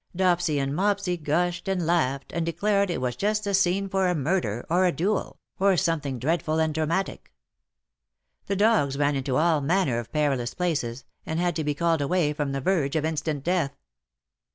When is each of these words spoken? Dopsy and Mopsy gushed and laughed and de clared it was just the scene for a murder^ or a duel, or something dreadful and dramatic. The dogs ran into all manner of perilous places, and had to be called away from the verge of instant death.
Dopsy 0.17 0.57
and 0.57 0.73
Mopsy 0.75 1.15
gushed 1.15 1.67
and 1.67 1.85
laughed 1.85 2.33
and 2.33 2.43
de 2.43 2.51
clared 2.51 2.89
it 2.89 2.99
was 2.99 3.15
just 3.15 3.43
the 3.43 3.53
scene 3.53 3.87
for 3.87 4.09
a 4.09 4.15
murder^ 4.15 4.63
or 4.67 4.83
a 4.87 4.91
duel, 4.91 5.37
or 5.59 5.77
something 5.77 6.17
dreadful 6.17 6.57
and 6.57 6.73
dramatic. 6.73 7.31
The 8.47 8.55
dogs 8.55 8.97
ran 8.97 9.15
into 9.15 9.37
all 9.37 9.61
manner 9.61 9.99
of 9.99 10.11
perilous 10.11 10.55
places, 10.55 11.05
and 11.23 11.39
had 11.39 11.55
to 11.55 11.63
be 11.63 11.75
called 11.75 12.01
away 12.01 12.33
from 12.33 12.51
the 12.51 12.61
verge 12.61 12.95
of 12.95 13.05
instant 13.05 13.43
death. 13.43 13.77